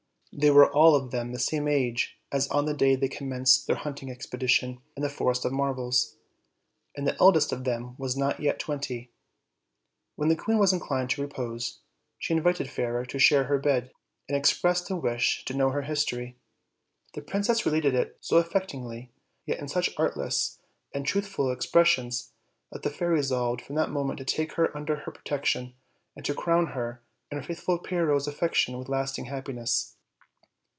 [0.33, 4.09] They were all of the same age as on the day they commenced their hunting
[4.09, 6.15] expedition in the Forest of Marvels,
[6.95, 9.11] and the eldest of them was not yet twenty.
[10.15, 11.79] When the queen was inclined to repose,
[12.17, 13.91] she in vited Fairer to share her bed.
[14.29, 16.37] and expressed a wish to know her history.
[17.13, 19.09] The princess related it so affectingly,
[19.45, 20.59] yet in such artless
[20.93, 22.31] and truthful expressions,
[22.71, 25.73] that the fairy resolved from that moment to take her under her protection,
[26.15, 29.97] and to crown her and her faithful Pyrrho's affection with lasting happiness.